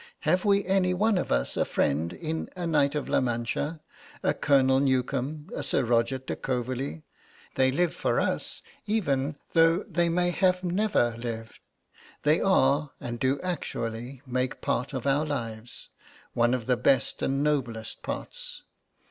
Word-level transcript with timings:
Have 0.21 0.43
we 0.45 0.65
any 0.65 0.95
one 0.95 1.15
of 1.19 1.31
us 1.31 1.55
a 1.55 1.63
friend 1.63 2.11
in 2.11 2.49
a 2.55 2.65
Knight 2.65 2.95
of 2.95 3.07
La 3.07 3.21
Mancha, 3.21 3.81
a 4.23 4.33
Colonel 4.33 4.79
Newcome, 4.79 5.47
a 5.55 5.61
Sir 5.61 5.83
Roger 5.83 6.17
de 6.17 6.35
Coverley? 6.35 7.03
They 7.53 7.69
live 7.71 7.93
for 7.93 8.19
us 8.19 8.63
even 8.87 9.37
though 9.51 9.83
they 9.83 10.09
may 10.09 10.31
have 10.31 10.63
never 10.63 11.15
lived. 11.19 11.59
They 12.23 12.41
are, 12.41 12.93
and 12.99 13.19
do 13.19 13.39
actually 13.41 14.23
make 14.25 14.59
part 14.61 14.91
of 14.93 15.05
our 15.05 15.23
lives, 15.23 15.89
one 16.33 16.55
of 16.55 16.65
the 16.65 16.77
best 16.77 17.21
and 17.21 17.43
noblest 17.43 18.01
parts. 18.01 18.63